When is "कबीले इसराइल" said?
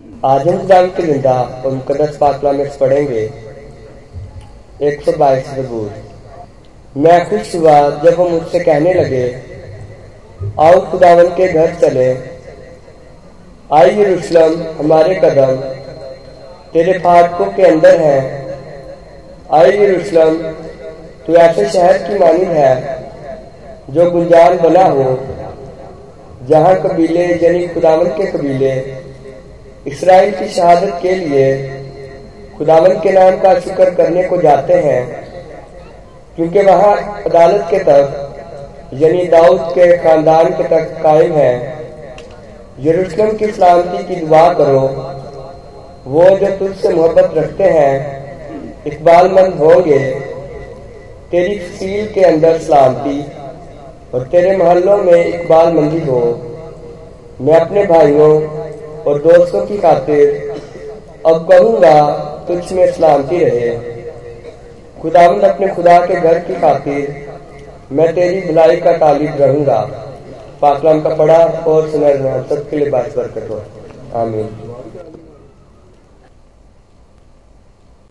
28.32-30.30